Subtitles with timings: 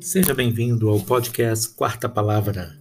[0.00, 2.78] Seja bem-vindo ao podcast Quarta Palavra,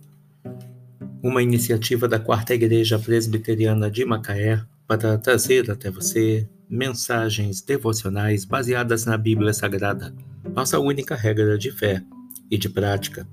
[1.23, 9.05] uma iniciativa da Quarta Igreja Presbiteriana de Macaé para trazer até você mensagens devocionais baseadas
[9.05, 10.13] na Bíblia Sagrada,
[10.53, 12.03] nossa única regra de fé
[12.51, 13.27] e de prática.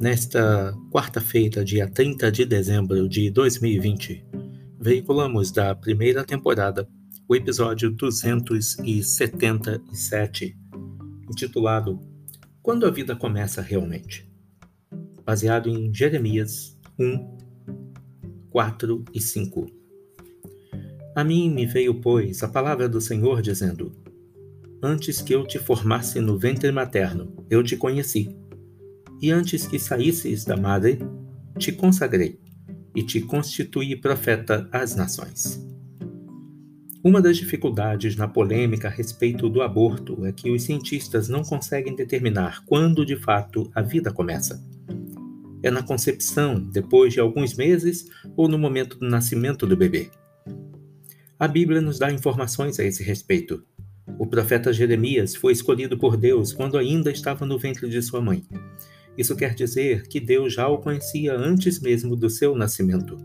[0.00, 4.24] Nesta quarta-feira, dia 30 de dezembro de 2020,
[4.80, 6.88] veiculamos da primeira temporada
[7.28, 10.56] o episódio 277,
[11.30, 12.09] intitulado
[12.70, 14.30] quando a vida começa realmente?
[15.26, 17.36] Baseado em Jeremias 1,
[18.48, 19.66] 4 e 5.
[21.16, 23.90] A mim me veio, pois, a palavra do Senhor dizendo:
[24.80, 28.36] Antes que eu te formasse no ventre materno, eu te conheci.
[29.20, 31.00] E antes que saísses da madre,
[31.58, 32.38] te consagrei
[32.94, 35.69] e te constituí profeta às nações.
[37.02, 41.96] Uma das dificuldades na polêmica a respeito do aborto é que os cientistas não conseguem
[41.96, 44.62] determinar quando de fato a vida começa.
[45.62, 50.10] É na concepção, depois de alguns meses ou no momento do nascimento do bebê.
[51.38, 53.64] A Bíblia nos dá informações a esse respeito.
[54.18, 58.44] O profeta Jeremias foi escolhido por Deus quando ainda estava no ventre de sua mãe.
[59.16, 63.16] Isso quer dizer que Deus já o conhecia antes mesmo do seu nascimento.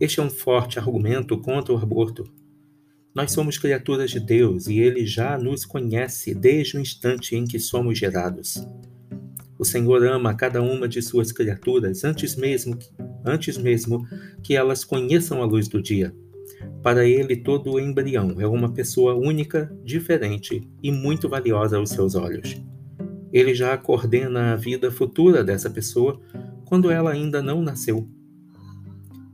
[0.00, 2.24] Este é um forte argumento contra o aborto,
[3.14, 7.58] nós somos criaturas de Deus e Ele já nos conhece desde o instante em que
[7.58, 8.66] somos gerados.
[9.58, 12.88] O Senhor ama cada uma de suas criaturas antes mesmo, que,
[13.24, 14.06] antes mesmo
[14.42, 16.14] que elas conheçam a luz do dia.
[16.82, 22.60] Para Ele, todo embrião é uma pessoa única, diferente e muito valiosa aos seus olhos.
[23.32, 26.20] Ele já coordena a vida futura dessa pessoa
[26.64, 28.08] quando ela ainda não nasceu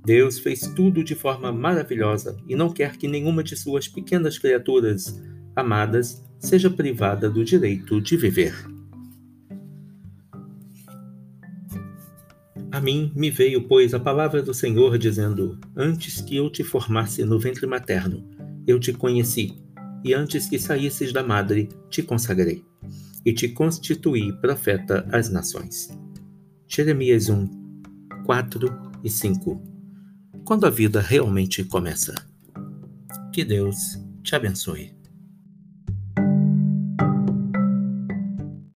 [0.05, 5.19] Deus fez tudo de forma maravilhosa e não quer que nenhuma de suas pequenas criaturas
[5.57, 8.55] amadas seja privada do direito de viver.
[12.71, 17.25] A mim me veio, pois, a palavra do Senhor, dizendo: Antes que eu te formasse
[17.25, 18.29] no ventre materno,
[18.67, 19.57] eu te conheci,
[20.05, 22.65] e antes que saísses da madre, te consagrei,
[23.25, 25.97] e te constituí profeta às nações.
[26.67, 27.49] Jeremias 1,
[28.27, 28.69] 4
[29.05, 29.74] e 5
[30.45, 32.15] quando a vida realmente começa.
[33.33, 34.95] Que Deus te abençoe.